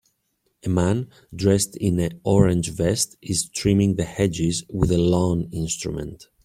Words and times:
A 0.65 0.67
man, 0.69 1.11
dressed 1.31 1.75
in 1.77 1.99
a 1.99 2.09
orange 2.23 2.71
vest 2.71 3.17
is 3.21 3.47
trimming 3.49 3.97
the 3.97 4.03
hedges 4.03 4.63
with 4.67 4.89
a 4.91 4.97
lawn 4.97 5.47
instrument. 5.51 6.27